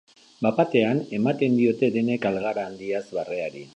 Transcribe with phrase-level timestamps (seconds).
[0.45, 3.63] Bat-batean ematen diote denek algara handiaz barreari.